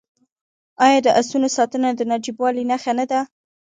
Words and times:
آیا 0.85 0.99
د 1.03 1.07
اسونو 1.19 1.47
ساتنه 1.57 1.89
د 1.93 2.01
نجیبوالي 2.11 2.63
نښه 2.69 2.93
نه 2.99 3.05
ده؟ 3.11 3.19